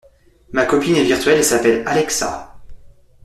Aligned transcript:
Ma 0.53 0.65
copine 0.65 0.95
est 0.95 1.03
virtuelle 1.03 1.37
et 1.37 1.43
s'appelle 1.43 1.83
Alexa. 1.87 2.55